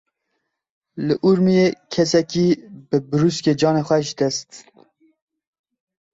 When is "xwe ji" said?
3.87-4.13